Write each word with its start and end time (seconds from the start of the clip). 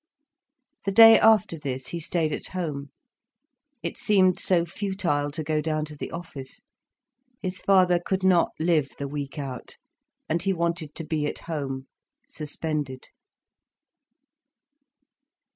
The 0.85 0.91
day 0.91 1.19
after 1.19 1.59
this, 1.59 1.89
he 1.89 1.99
stayed 1.99 2.33
at 2.33 2.47
home—it 2.57 3.99
seemed 3.99 4.39
so 4.39 4.65
futile 4.65 5.29
to 5.29 5.43
go 5.43 5.61
down 5.61 5.85
to 5.85 5.95
the 5.95 6.09
office. 6.09 6.61
His 7.43 7.61
father 7.61 7.99
could 8.03 8.23
not 8.23 8.49
live 8.59 8.95
the 8.97 9.07
week 9.07 9.37
out. 9.37 9.77
And 10.27 10.41
he 10.41 10.53
wanted 10.53 10.95
to 10.95 11.03
be 11.05 11.27
at 11.27 11.37
home, 11.45 11.85
suspended. 12.27 13.09